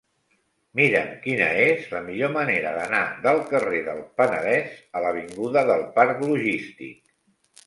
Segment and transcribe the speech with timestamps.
[0.77, 6.27] Mira'm quina és la millor manera d'anar del carrer del Penedès a l'avinguda del Parc
[6.33, 6.99] Logístic.